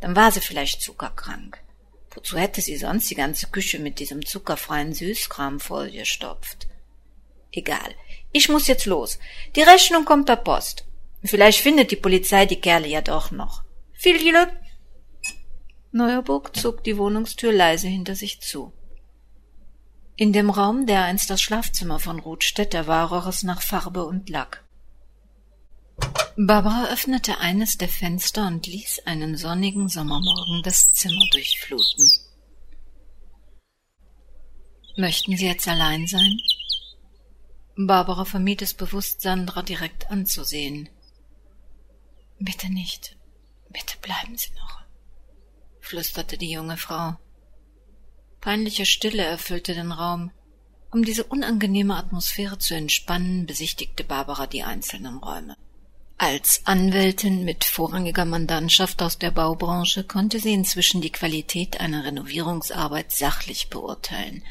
dann 0.00 0.17
war 0.17 0.33
sie 0.33 0.41
vielleicht 0.41 0.81
zuckerkrank. 0.81 1.62
Wozu 2.15 2.38
hätte 2.38 2.62
sie 2.62 2.79
sonst 2.79 3.11
die 3.11 3.15
ganze 3.15 3.49
Küche 3.49 3.79
mit 3.79 3.99
diesem 3.99 4.25
zuckerfreien 4.25 4.95
Süßkram 4.95 5.61
vollgestopft? 5.61 6.69
Egal. 7.53 7.95
Ich 8.33 8.49
muss 8.49 8.67
jetzt 8.67 8.87
los. 8.87 9.19
Die 9.55 9.62
Rechnung 9.62 10.07
kommt 10.07 10.25
per 10.25 10.37
Post. 10.37 10.87
Vielleicht 11.23 11.61
findet 11.61 11.91
die 11.91 11.97
Polizei 11.97 12.47
die 12.47 12.61
Kerle 12.61 12.88
ja 12.88 13.03
doch 13.03 13.31
noch. 13.31 13.62
Viel 13.93 14.19
Glück! 14.19 14.50
Neuerburg 15.93 16.57
zog 16.57 16.83
die 16.83 16.97
Wohnungstür 16.97 17.53
leise 17.53 17.88
hinter 17.88 18.15
sich 18.15 18.41
zu. 18.41 18.73
In 20.18 20.32
dem 20.32 20.49
Raum, 20.49 20.87
der 20.87 21.04
einst 21.04 21.28
das 21.28 21.42
Schlafzimmer 21.42 21.99
von 21.99 22.18
Ruth 22.18 22.42
Stetter 22.42 22.87
war, 22.87 23.12
roch 23.12 23.26
es 23.26 23.42
nach 23.42 23.61
Farbe 23.61 24.04
und 24.06 24.30
Lack. 24.30 24.64
Barbara 26.38 26.88
öffnete 26.90 27.38
eines 27.38 27.76
der 27.76 27.88
Fenster 27.88 28.46
und 28.46 28.66
ließ 28.66 29.00
einen 29.06 29.37
sonnigen 29.37 29.88
Sommermorgen 29.88 30.62
das 30.62 30.92
Zimmer 30.92 31.25
durchfluten. 31.32 32.11
Möchten 34.96 35.37
Sie 35.37 35.46
jetzt 35.46 35.68
allein 35.68 36.06
sein? 36.06 36.38
Barbara 37.76 38.25
vermied 38.25 38.62
es 38.62 38.73
bewusst, 38.73 39.20
Sandra 39.20 39.61
direkt 39.61 40.11
anzusehen. 40.11 40.88
Bitte 42.38 42.73
nicht. 42.73 43.16
Bitte 43.68 43.99
bleiben 44.00 44.37
Sie 44.38 44.50
noch, 44.54 44.80
flüsterte 45.80 46.38
die 46.38 46.50
junge 46.50 46.78
Frau. 46.78 47.16
Peinliche 48.47 48.87
Stille 48.87 49.25
erfüllte 49.25 49.75
den 49.75 49.91
Raum. 49.91 50.31
Um 50.93 51.05
diese 51.05 51.25
unangenehme 51.25 51.97
Atmosphäre 51.97 52.59
zu 52.59 52.76
entspannen, 52.76 53.45
besichtigte 53.45 54.05
Barbara 54.05 54.47
die 54.47 54.62
einzelnen 54.62 55.19
Räume. 55.19 55.57
Als 56.17 56.61
Anwältin 56.65 57.45
mit 57.45 57.65
vorrangiger 57.65 58.25
Mandantschaft 58.25 59.03
aus 59.03 59.19
der 59.19 59.33
Baubranche 59.33 60.05
konnte 60.05 60.38
sie 60.38 60.53
inzwischen 60.53 61.00
die 61.00 61.11
Qualität 61.11 61.81
einer 61.81 62.05
Renovierungsarbeit 62.05 63.11
sachlich 63.11 63.69
beurteilen. 63.69 64.45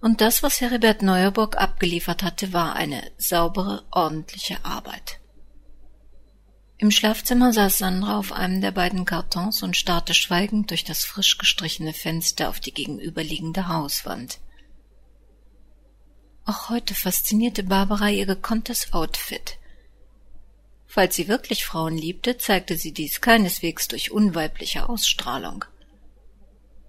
Und 0.00 0.22
das, 0.22 0.42
was 0.42 0.62
Heribert 0.62 1.02
Neuerburg 1.02 1.58
abgeliefert 1.58 2.22
hatte, 2.22 2.54
war 2.54 2.74
eine 2.74 3.02
saubere, 3.18 3.84
ordentliche 3.90 4.64
Arbeit. 4.64 5.20
Im 6.82 6.90
Schlafzimmer 6.90 7.52
saß 7.52 7.78
Sandra 7.78 8.18
auf 8.18 8.32
einem 8.32 8.60
der 8.60 8.72
beiden 8.72 9.04
Kartons 9.04 9.62
und 9.62 9.76
starrte 9.76 10.14
schweigend 10.14 10.70
durch 10.70 10.82
das 10.82 11.04
frisch 11.04 11.38
gestrichene 11.38 11.92
Fenster 11.92 12.48
auf 12.48 12.58
die 12.58 12.74
gegenüberliegende 12.74 13.68
Hauswand. 13.68 14.40
Auch 16.44 16.70
heute 16.70 16.96
faszinierte 16.96 17.62
Barbara 17.62 18.10
ihr 18.10 18.26
gekonntes 18.26 18.92
Outfit. 18.92 19.58
Falls 20.88 21.14
sie 21.14 21.28
wirklich 21.28 21.64
Frauen 21.64 21.96
liebte, 21.96 22.36
zeigte 22.36 22.76
sie 22.76 22.90
dies 22.90 23.20
keineswegs 23.20 23.86
durch 23.86 24.10
unweibliche 24.10 24.88
Ausstrahlung. 24.88 25.64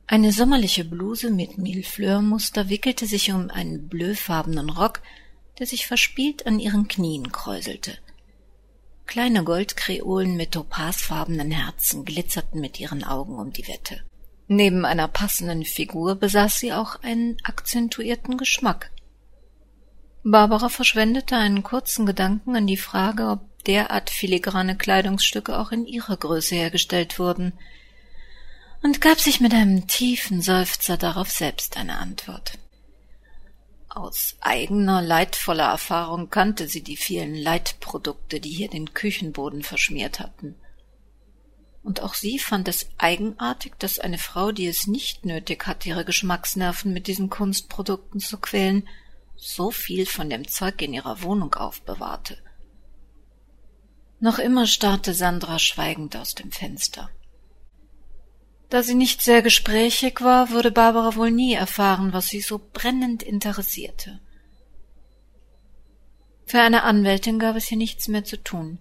Eine 0.07 0.31
sommerliche 0.31 0.85
Bluse 0.85 1.29
mit 1.29 1.59
Millefleur-Muster 1.59 2.67
wickelte 2.67 3.05
sich 3.05 3.31
um 3.31 3.51
einen 3.51 3.89
blöfarbenen 3.89 4.71
Rock, 4.71 5.03
der 5.59 5.67
sich 5.67 5.85
verspielt 5.85 6.47
an 6.47 6.59
ihren 6.59 6.88
Knien 6.88 7.31
kräuselte. 7.31 8.00
Kleine 9.05 9.43
Goldkreolen 9.43 10.36
mit 10.36 10.53
topasfarbenen 10.53 11.51
Herzen 11.51 12.05
glitzerten 12.05 12.60
mit 12.60 12.79
ihren 12.79 13.03
Augen 13.03 13.38
um 13.38 13.51
die 13.51 13.67
Wette. 13.67 14.01
Neben 14.48 14.86
einer 14.86 15.07
passenden 15.07 15.65
Figur 15.65 16.15
besaß 16.15 16.60
sie 16.60 16.74
auch 16.74 17.01
einen 17.03 17.38
akzentuierten 17.43 18.38
Geschmack. 18.38 18.91
Barbara 20.24 20.69
verschwendete 20.69 21.36
einen 21.36 21.63
kurzen 21.63 22.05
Gedanken 22.05 22.55
an 22.55 22.67
die 22.67 22.77
Frage, 22.77 23.27
ob 23.27 23.63
derart 23.65 24.10
filigrane 24.10 24.77
Kleidungsstücke 24.77 25.57
auch 25.57 25.72
in 25.72 25.86
ihrer 25.86 26.17
Größe 26.17 26.55
hergestellt 26.55 27.19
wurden, 27.19 27.53
und 28.81 29.00
gab 29.00 29.19
sich 29.19 29.39
mit 29.39 29.53
einem 29.53 29.88
tiefen 29.88 30.41
Seufzer 30.41 30.98
darauf 30.98 31.31
selbst 31.31 31.77
eine 31.77 31.98
Antwort. 31.98 32.57
Aus 33.95 34.38
eigener 34.41 35.03
leidvoller 35.03 35.65
Erfahrung 35.65 36.31
kannte 36.31 36.67
sie 36.67 36.81
die 36.81 36.97
vielen 36.97 37.35
Leitprodukte, 37.35 38.39
die 38.39 38.50
hier 38.50 38.67
den 38.67 38.95
Küchenboden 38.95 39.62
verschmiert 39.62 40.19
hatten. 40.19 40.55
Und 41.83 42.01
auch 42.01 42.15
sie 42.15 42.39
fand 42.39 42.67
es 42.67 42.89
eigenartig, 42.97 43.73
dass 43.77 44.00
eine 44.00 44.17
Frau, 44.17 44.51
die 44.51 44.65
es 44.65 44.88
nicht 44.88 45.25
nötig 45.25 45.67
hatte, 45.67 45.89
ihre 45.89 46.05
Geschmacksnerven 46.05 46.91
mit 46.91 47.05
diesen 47.05 47.29
Kunstprodukten 47.29 48.19
zu 48.19 48.39
quälen, 48.39 48.89
so 49.35 49.69
viel 49.69 50.07
von 50.07 50.27
dem 50.27 50.47
Zeug 50.47 50.81
in 50.81 50.95
ihrer 50.95 51.21
Wohnung 51.21 51.53
aufbewahrte. 51.53 52.39
Noch 54.19 54.39
immer 54.39 54.65
starrte 54.65 55.13
Sandra 55.13 55.59
schweigend 55.59 56.15
aus 56.15 56.33
dem 56.33 56.51
Fenster. 56.51 57.12
Da 58.74 58.82
sie 58.82 58.96
nicht 58.96 59.22
sehr 59.22 59.44
gesprächig 59.44 60.22
war, 60.22 60.50
würde 60.50 60.72
Barbara 60.72 61.15
wohl 61.15 61.30
nie 61.30 61.53
erfahren, 61.53 62.12
was 62.12 62.30
sie 62.30 62.42
so 62.42 62.60
brennend 62.74 63.22
interessierte. 63.22 64.20
Für 66.48 66.60
eine 66.62 66.82
Anwältin 66.82 67.38
gab 67.38 67.56
es 67.56 67.65
hier 67.65 67.77
nichts 67.77 68.08
mehr 68.08 68.24
zu 68.24 68.42
tun. 68.42 68.80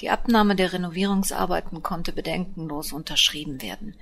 Die 0.00 0.08
Abnahme 0.08 0.56
der 0.56 0.72
Renovierungsarbeiten 0.72 1.82
konnte 1.82 2.14
bedenkenlos 2.14 2.94
unterschrieben 2.94 3.60
werden. 3.60 3.94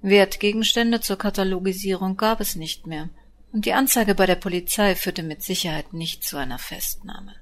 Wertgegenstände 0.00 1.00
zur 1.00 1.16
Katalogisierung 1.16 2.16
gab 2.16 2.40
es 2.40 2.56
nicht 2.56 2.88
mehr, 2.88 3.08
und 3.52 3.66
die 3.66 3.72
Anzeige 3.72 4.16
bei 4.16 4.26
der 4.26 4.34
Polizei 4.34 4.96
führte 4.96 5.22
mit 5.22 5.44
Sicherheit 5.44 5.92
nicht 5.92 6.24
zu 6.24 6.38
einer 6.38 6.58
Festnahme. 6.58 7.36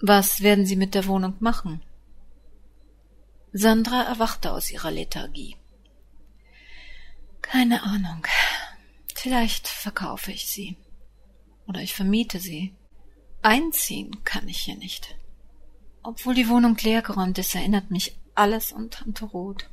Was 0.00 0.40
werden 0.40 0.66
Sie 0.66 0.74
mit 0.74 0.96
der 0.96 1.06
Wohnung 1.06 1.36
machen? 1.38 1.80
Sandra 3.56 4.02
erwachte 4.02 4.50
aus 4.50 4.72
ihrer 4.72 4.90
Lethargie. 4.90 5.56
Keine 7.40 7.84
Ahnung. 7.84 8.26
Vielleicht 9.14 9.68
verkaufe 9.68 10.32
ich 10.32 10.48
sie. 10.48 10.76
Oder 11.68 11.80
ich 11.80 11.94
vermiete 11.94 12.40
sie. 12.40 12.74
Einziehen 13.42 14.24
kann 14.24 14.48
ich 14.48 14.58
hier 14.58 14.76
nicht. 14.76 15.16
Obwohl 16.02 16.34
die 16.34 16.48
Wohnung 16.48 16.76
leergeräumt 16.76 17.38
ist, 17.38 17.54
erinnert 17.54 17.92
mich 17.92 18.18
alles 18.34 18.72
an 18.72 18.90
Tante 18.90 19.24
Ruth. 19.24 19.70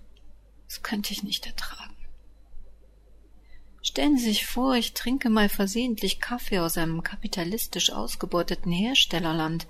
Das 0.68 0.84
könnte 0.84 1.12
ich 1.12 1.24
nicht 1.24 1.48
ertragen. 1.48 1.98
Stellen 3.82 4.16
Sie 4.16 4.26
sich 4.26 4.46
vor, 4.46 4.76
ich 4.76 4.94
trinke 4.94 5.32
mal 5.32 5.50
versehentlich 5.50 6.20
Kaffee 6.20 6.60
aus 6.60 6.78
einem 6.78 7.02
kapitalistisch 7.02 7.92
ausgebeuteten 7.92 8.72
Herstellerland, 8.72 9.66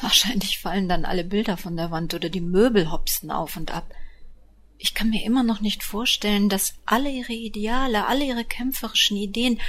Wahrscheinlich 0.00 0.58
fallen 0.58 0.88
dann 0.88 1.04
alle 1.04 1.24
Bilder 1.24 1.56
von 1.56 1.76
der 1.76 1.90
Wand 1.90 2.14
oder 2.14 2.28
die 2.28 2.40
Möbel 2.40 2.90
hopsten 2.90 3.30
auf 3.30 3.56
und 3.56 3.72
ab. 3.72 3.92
Ich 4.78 4.94
kann 4.94 5.10
mir 5.10 5.24
immer 5.24 5.44
noch 5.44 5.60
nicht 5.60 5.84
vorstellen, 5.84 6.48
dass 6.48 6.74
alle 6.86 7.10
ihre 7.10 7.32
Ideale, 7.32 8.06
alle 8.06 8.24
ihre 8.24 8.44
kämpferischen 8.44 9.16
Ideen 9.16 9.60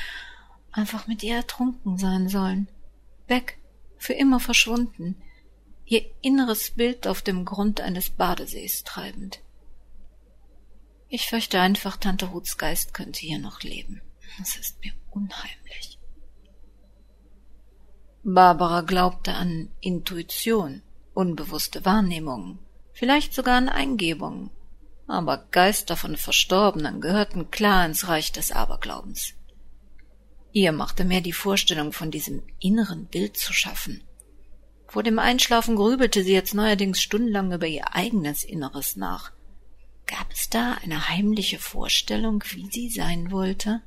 einfach 0.72 1.06
mit 1.08 1.22
ihr 1.22 1.36
ertrunken 1.36 1.98
sein 1.98 2.30
sollen. 2.30 2.68
Weg, 3.28 3.60
für 3.98 4.14
immer 4.14 4.40
verschwunden, 4.40 5.22
ihr 5.86 6.04
inneres 6.22 6.72
Bild 6.72 7.08
auf 7.08 7.22
dem 7.22 7.46
Grund 7.46 7.80
eines 7.80 8.10
Badesees 8.10 8.84
treibend. 8.84 9.40
Ich 11.10 11.28
fürchte 11.28 11.62
einfach, 11.62 11.98
Tante 11.98 12.26
Ruths 12.26 12.58
Geist 12.58 12.96
könnte 12.96 13.20
hier 13.20 13.38
noch 13.38 13.62
leben. 13.62 14.02
Das 14.40 14.56
ist 14.56 14.80
mir 14.84 14.94
unheimlich. 15.12 16.00
Barbara 18.26 18.82
glaubte 18.82 19.34
an 19.34 19.68
Intuition, 19.82 20.82
unbewusste 21.14 21.84
Wahrnehmungen, 21.84 22.58
vielleicht 22.94 23.34
sogar 23.34 23.58
an 23.58 23.68
Eingebungen, 23.68 24.50
aber 25.08 25.46
Geister 25.52 25.98
von 25.98 26.16
Verstorbenen 26.16 27.02
gehörten 27.02 27.52
klar 27.52 27.86
ins 27.86 28.08
Reich 28.08 28.32
des 28.32 28.54
Aberglaubens. 28.54 29.34
Ihr 30.54 30.72
machte 30.72 31.04
mehr 31.04 31.20
die 31.20 31.34
Vorstellung 31.34 31.92
von 31.92 32.12
diesem 32.12 32.44
inneren 32.60 33.08
Bild 33.08 33.36
zu 33.36 33.52
schaffen. 33.52 34.04
Vor 34.88 35.04
dem 35.04 35.20
Einschlafen 35.20 35.76
grübelte 35.76 36.24
sie 36.24 36.32
jetzt 36.32 36.54
neuerdings 36.54 37.02
stundenlang 37.02 37.52
über 37.52 37.68
ihr 37.68 37.94
eigenes 37.94 38.46
Inneres 38.46 38.96
nach. 38.96 39.34
Gab 40.06 40.32
es 40.32 40.50
da 40.50 40.78
eine 40.82 41.10
heimliche 41.10 41.60
Vorstellung, 41.60 42.42
wie 42.52 42.70
sie 42.72 42.90
sein 42.90 43.32
wollte? 43.32 43.82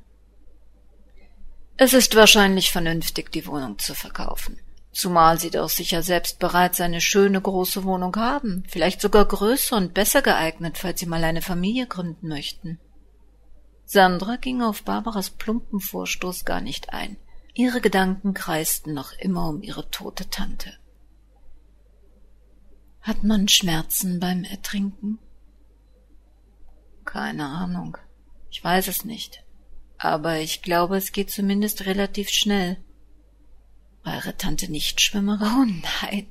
Es 1.79 1.93
ist 1.93 2.15
wahrscheinlich 2.15 2.71
vernünftig, 2.71 3.31
die 3.31 3.45
Wohnung 3.45 3.77
zu 3.77 3.93
verkaufen. 3.93 4.59
Zumal 4.91 5.39
Sie 5.39 5.51
doch 5.51 5.69
sicher 5.69 6.01
selbst 6.01 6.39
bereits 6.39 6.81
eine 6.81 7.01
schöne 7.01 7.39
große 7.39 7.83
Wohnung 7.83 8.15
haben, 8.15 8.63
vielleicht 8.67 8.99
sogar 8.99 9.25
größer 9.25 9.77
und 9.77 9.93
besser 9.93 10.23
geeignet, 10.23 10.79
falls 10.79 10.99
Sie 10.99 11.05
mal 11.05 11.23
eine 11.23 11.43
Familie 11.43 11.85
gründen 11.85 12.27
möchten. 12.29 12.79
Sandra 13.85 14.37
ging 14.37 14.63
auf 14.63 14.83
Barbaras 14.83 15.29
plumpen 15.29 15.79
Vorstoß 15.79 16.45
gar 16.45 16.61
nicht 16.61 16.93
ein. 16.93 17.17
Ihre 17.53 17.79
Gedanken 17.79 18.33
kreisten 18.33 18.95
noch 18.95 19.11
immer 19.13 19.47
um 19.47 19.61
ihre 19.61 19.89
tote 19.91 20.29
Tante. 20.31 20.73
Hat 23.01 23.23
man 23.23 23.47
Schmerzen 23.47 24.19
beim 24.19 24.43
Ertrinken? 24.43 25.19
Keine 27.05 27.45
Ahnung. 27.45 27.97
Ich 28.49 28.63
weiß 28.63 28.87
es 28.87 29.05
nicht. 29.05 29.43
Aber 29.97 30.39
ich 30.39 30.61
glaube, 30.61 30.97
es 30.97 31.11
geht 31.11 31.31
zumindest 31.31 31.85
relativ 31.85 32.29
schnell. 32.29 32.77
Eure 34.05 34.37
Tante 34.37 34.71
nicht 34.71 35.01
Schwimmerin? 35.01 35.47
Oh 35.47 35.65
nein. 36.01 36.27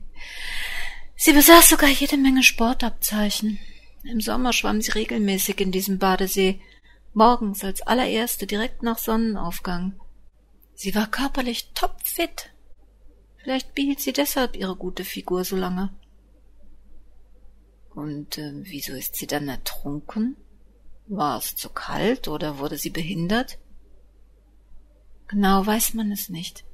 Sie 1.17 1.33
besaß 1.33 1.69
sogar 1.71 1.89
jede 1.89 2.17
Menge 2.17 2.43
Sportabzeichen. 2.43 3.59
Im 4.05 4.21
Sommer 4.21 4.53
schwamm 4.53 4.81
sie 4.81 4.93
regelmäßig 4.93 5.61
in 5.61 5.73
diesem 5.73 5.99
Badesee, 5.99 6.61
morgens 7.13 7.65
als 7.65 7.83
allererste 7.83 8.47
direkt 8.47 8.83
nach 8.83 8.99
Sonnenaufgang. 8.99 9.99
Sie 10.75 10.95
war 10.95 11.11
körperlich 11.11 11.73
topfit. 11.73 12.51
Vielleicht 13.39 13.75
behielt 13.75 14.01
sie 14.01 14.13
deshalb 14.13 14.57
ihre 14.57 14.77
gute 14.77 15.05
Figur 15.05 15.45
so 15.45 15.57
lange. 15.57 15.93
Und 17.95 18.37
äh, 18.37 18.53
wieso 18.55 18.93
ist 18.93 19.17
sie 19.17 19.27
dann 19.27 19.49
ertrunken? 19.49 20.37
War 21.09 21.39
es 21.39 21.55
zu 21.55 21.69
kalt 21.69 22.29
oder 22.29 22.59
wurde 22.59 22.79
sie 22.79 22.91
behindert? 22.91 23.59
Genau 25.29 25.65
weiß 25.65 25.95
man 25.95 26.11
es 26.13 26.29
nicht 26.29 26.65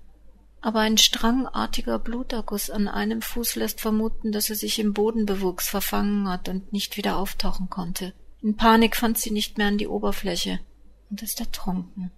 aber 0.62 0.78
ein 0.78 0.96
strangartiger 0.96 1.98
Bluterguss 1.98 2.70
an 2.70 2.86
einem 2.86 3.20
Fuß 3.20 3.56
lässt 3.56 3.80
vermuten, 3.80 4.30
dass 4.30 4.48
er 4.48 4.54
sich 4.54 4.78
im 4.78 4.94
Bodenbewuchs 4.94 5.68
verfangen 5.68 6.28
hat 6.28 6.48
und 6.48 6.72
nicht 6.72 6.96
wieder 6.96 7.16
auftauchen 7.16 7.68
konnte. 7.68 8.14
In 8.40 8.56
Panik 8.56 8.96
fand 8.96 9.18
sie 9.18 9.32
nicht 9.32 9.58
mehr 9.58 9.66
an 9.66 9.78
die 9.78 9.88
Oberfläche 9.88 10.60
und 11.10 11.20
ist 11.20 11.40
ertrunken. 11.40 12.12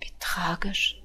Wie 0.00 0.10
tragisch. 0.18 0.96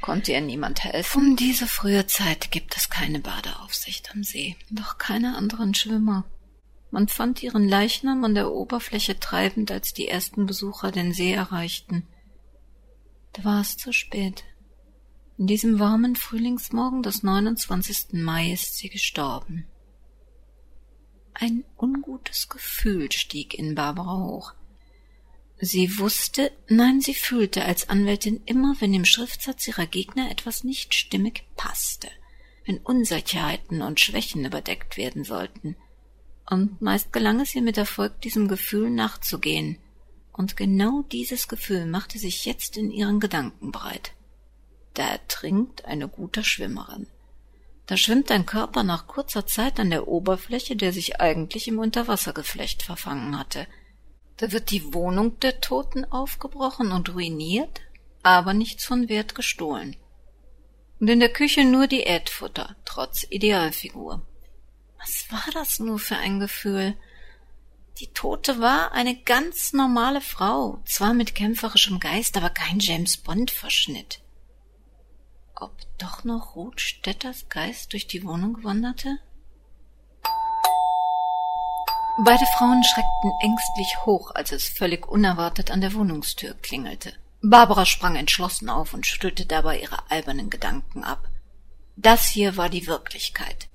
Konnte 0.00 0.32
ihr 0.32 0.40
niemand 0.40 0.84
helfen? 0.84 1.30
Um 1.30 1.36
diese 1.36 1.66
frühe 1.66 2.06
Zeit 2.06 2.52
gibt 2.52 2.76
es 2.76 2.88
keine 2.88 3.18
Badeaufsicht 3.18 4.12
am 4.14 4.22
See, 4.22 4.56
doch 4.70 4.96
keine 4.96 5.36
anderen 5.36 5.74
Schwimmer. 5.74 6.24
Man 6.90 7.08
fand 7.08 7.42
ihren 7.42 7.68
Leichnam 7.68 8.24
an 8.24 8.34
der 8.34 8.50
Oberfläche 8.50 9.18
treibend, 9.18 9.70
als 9.70 9.92
die 9.92 10.08
ersten 10.08 10.46
Besucher 10.46 10.90
den 10.90 11.12
See 11.12 11.32
erreichten. 11.32 12.06
Da 13.32 13.44
war 13.44 13.60
es 13.60 13.76
zu 13.76 13.92
spät. 13.92 14.44
In 15.38 15.46
diesem 15.46 15.78
warmen 15.78 16.16
Frühlingsmorgen 16.16 17.02
des 17.02 17.22
29. 17.22 18.12
Mai 18.12 18.52
ist 18.52 18.76
sie 18.76 18.88
gestorben. 18.88 19.66
Ein 21.32 21.64
ungutes 21.78 22.48
Gefühl 22.48 23.10
stieg 23.12 23.54
in 23.54 23.74
Barbara 23.74 24.18
hoch. 24.18 24.52
Sie 25.62 25.98
wusste, 25.98 26.52
nein, 26.68 27.00
sie 27.00 27.14
fühlte 27.14 27.64
als 27.64 27.88
Anwältin 27.88 28.42
immer, 28.46 28.76
wenn 28.80 28.92
im 28.94 29.04
Schriftsatz 29.04 29.68
ihrer 29.68 29.86
Gegner 29.86 30.30
etwas 30.30 30.64
nicht 30.64 30.94
stimmig 30.94 31.44
passte, 31.56 32.08
wenn 32.64 32.78
Unsicherheiten 32.78 33.80
und 33.80 34.00
Schwächen 34.00 34.44
überdeckt 34.44 34.96
werden 34.96 35.22
sollten. 35.22 35.76
Und 36.50 36.82
meist 36.82 37.12
gelang 37.12 37.40
es 37.40 37.54
ihr 37.54 37.62
mit 37.62 37.78
Erfolg, 37.78 38.20
diesem 38.20 38.48
Gefühl 38.48 38.90
nachzugehen. 38.90 39.78
Und 40.32 40.56
genau 40.56 41.02
dieses 41.12 41.46
Gefühl 41.46 41.86
machte 41.86 42.18
sich 42.18 42.44
jetzt 42.44 42.76
in 42.76 42.90
ihren 42.90 43.20
Gedanken 43.20 43.70
breit. 43.70 44.12
Da 44.94 45.06
ertrinkt 45.08 45.84
eine 45.84 46.08
gute 46.08 46.42
Schwimmerin. 46.42 47.06
Da 47.86 47.96
schwimmt 47.96 48.30
ein 48.30 48.46
Körper 48.46 48.82
nach 48.82 49.06
kurzer 49.06 49.46
Zeit 49.46 49.78
an 49.80 49.90
der 49.90 50.08
Oberfläche, 50.08 50.76
der 50.76 50.92
sich 50.92 51.20
eigentlich 51.20 51.68
im 51.68 51.78
Unterwassergeflecht 51.78 52.82
verfangen 52.82 53.38
hatte. 53.38 53.66
Da 54.36 54.52
wird 54.52 54.70
die 54.70 54.92
Wohnung 54.92 55.38
der 55.40 55.60
Toten 55.60 56.04
aufgebrochen 56.04 56.92
und 56.92 57.14
ruiniert, 57.14 57.80
aber 58.22 58.54
nichts 58.54 58.84
von 58.84 59.08
Wert 59.08 59.34
gestohlen. 59.34 59.96
Und 60.98 61.08
in 61.08 61.20
der 61.20 61.32
Küche 61.32 61.64
nur 61.64 61.86
die 61.86 62.02
Erdfutter, 62.02 62.76
trotz 62.84 63.26
Idealfigur. 63.28 64.22
Was 65.00 65.30
war 65.30 65.52
das 65.52 65.78
nur 65.78 65.98
für 65.98 66.16
ein 66.16 66.40
Gefühl? 66.40 66.96
Die 67.98 68.12
Tote 68.12 68.60
war 68.60 68.92
eine 68.92 69.16
ganz 69.16 69.72
normale 69.72 70.20
Frau, 70.20 70.82
zwar 70.86 71.14
mit 71.14 71.34
kämpferischem 71.34 72.00
Geist, 72.00 72.36
aber 72.36 72.50
kein 72.50 72.78
James 72.78 73.16
Bond 73.16 73.50
Verschnitt 73.50 74.20
ob 75.60 75.76
doch 75.98 76.24
noch 76.24 76.56
Ruth 76.56 76.80
Stetters 76.80 77.48
Geist 77.48 77.92
durch 77.92 78.06
die 78.06 78.24
Wohnung 78.24 78.64
wanderte? 78.64 79.18
Beide 82.24 82.44
Frauen 82.58 82.82
schreckten 82.84 83.32
ängstlich 83.40 84.04
hoch, 84.04 84.34
als 84.34 84.52
es 84.52 84.68
völlig 84.68 85.06
unerwartet 85.06 85.70
an 85.70 85.80
der 85.80 85.94
Wohnungstür 85.94 86.54
klingelte. 86.54 87.14
Barbara 87.42 87.86
sprang 87.86 88.16
entschlossen 88.16 88.68
auf 88.68 88.92
und 88.92 89.06
schüttelte 89.06 89.46
dabei 89.46 89.80
ihre 89.80 90.10
albernen 90.10 90.50
Gedanken 90.50 91.04
ab. 91.04 91.28
Das 91.96 92.26
hier 92.26 92.56
war 92.56 92.68
die 92.68 92.86
Wirklichkeit. 92.86 93.68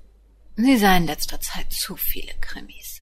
Sie 0.58 0.78
sah 0.78 0.96
in 0.96 1.06
letzter 1.06 1.42
Zeit 1.42 1.74
zu 1.74 1.98
viele 1.98 2.32
Krimis. 2.40 3.02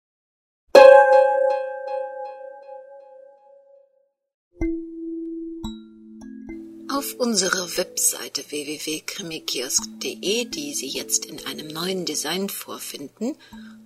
Auf 6.89 7.13
unserer 7.19 7.77
Webseite 7.77 8.43
www.krimikiosk.de, 8.49 10.45
die 10.45 10.73
Sie 10.73 10.87
jetzt 10.87 11.27
in 11.27 11.45
einem 11.45 11.67
neuen 11.67 12.05
Design 12.05 12.49
vorfinden, 12.49 13.37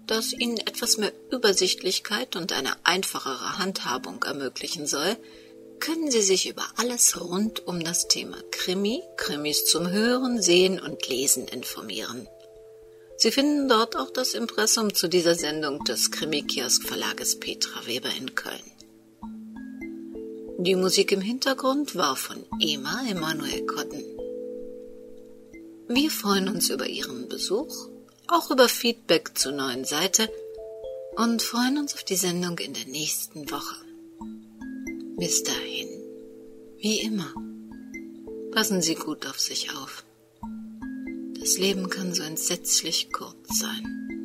das 0.06 0.32
Ihnen 0.32 0.56
etwas 0.60 0.96
mehr 0.96 1.12
Übersichtlichkeit 1.30 2.38
und 2.38 2.54
eine 2.54 2.86
einfachere 2.86 3.58
Handhabung 3.58 4.24
ermöglichen 4.24 4.88
soll, 4.88 5.18
können 5.82 6.10
Sie 6.10 6.22
sich 6.22 6.48
über 6.48 6.64
alles 6.78 7.20
rund 7.20 7.68
um 7.68 7.84
das 7.84 8.08
Thema 8.08 8.38
Krimi, 8.50 9.04
Krimis 9.18 9.66
zum 9.66 9.90
Hören, 9.90 10.42
Sehen 10.42 10.80
und 10.80 11.06
Lesen 11.10 11.50
informieren. 11.50 12.30
Sie 13.20 13.32
finden 13.32 13.68
dort 13.68 13.96
auch 13.96 14.12
das 14.12 14.36
Impressum 14.36 14.94
zu 14.94 15.08
dieser 15.08 15.34
Sendung 15.34 15.84
des 15.84 16.12
Krimikiosk 16.12 16.88
Verlages 16.88 17.40
Petra 17.40 17.88
Weber 17.88 18.10
in 18.16 18.36
Köln. 18.36 18.72
Die 20.60 20.76
Musik 20.76 21.12
im 21.12 21.22
Hintergrund 21.22 21.96
war 21.96 22.16
von 22.16 22.46
Ema 22.60 23.02
Emanuel 23.10 23.66
Kotten. 23.66 24.04
Wir 25.88 26.12
freuen 26.12 26.48
uns 26.48 26.70
über 26.70 26.86
Ihren 26.86 27.28
Besuch, 27.28 27.90
auch 28.28 28.52
über 28.52 28.70
Feedback 28.70 29.36
zur 29.36 29.54
neuen 29.54 29.84
Seite 29.86 30.30
und 31.16 31.42
freuen 31.42 31.80
uns 31.80 31.96
auf 31.96 32.04
die 32.04 32.16
Sendung 32.16 32.60
in 32.60 32.74
der 32.74 32.86
nächsten 32.86 33.50
Woche. 33.50 33.78
Bis 35.18 35.42
dahin, 35.42 35.88
wie 36.78 37.00
immer, 37.02 37.34
passen 38.52 38.84
Sie 38.84 38.96
gut 38.96 39.26
auf 39.26 39.40
sich 39.40 39.72
auf. 39.76 40.04
Das 41.48 41.58
Leben 41.58 41.88
kann 41.88 42.14
so 42.14 42.24
entsetzlich 42.24 43.10
kurz 43.14 43.60
sein. 43.60 44.17